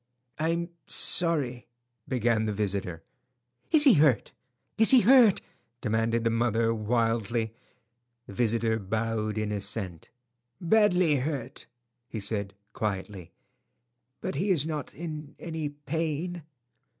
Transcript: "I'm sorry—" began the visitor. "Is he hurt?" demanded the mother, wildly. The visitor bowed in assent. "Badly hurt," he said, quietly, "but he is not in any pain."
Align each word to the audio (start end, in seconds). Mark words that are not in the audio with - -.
"I'm 0.39 0.69
sorry—" 0.87 1.67
began 2.07 2.45
the 2.45 2.51
visitor. 2.53 3.03
"Is 3.69 3.83
he 3.83 3.93
hurt?" 3.93 4.33
demanded 5.79 6.23
the 6.23 6.31
mother, 6.31 6.73
wildly. 6.73 7.53
The 8.25 8.33
visitor 8.33 8.79
bowed 8.79 9.37
in 9.37 9.51
assent. 9.51 10.09
"Badly 10.59 11.17
hurt," 11.17 11.67
he 12.07 12.19
said, 12.19 12.55
quietly, 12.73 13.31
"but 14.21 14.33
he 14.33 14.49
is 14.49 14.65
not 14.65 14.91
in 14.95 15.35
any 15.37 15.69
pain." 15.69 16.41